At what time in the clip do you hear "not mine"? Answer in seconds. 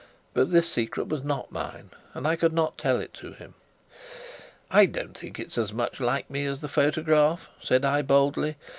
1.23-1.91